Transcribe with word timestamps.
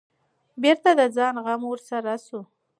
بېرته 0.61 0.89
د 0.99 1.01
ځان 1.15 1.35
غم 1.45 1.61
ورسره 1.71 2.13
شو. 2.25 2.39